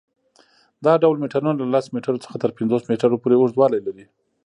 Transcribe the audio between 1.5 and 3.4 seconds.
له لس میټرو څخه تر پنځوس میټرو پورې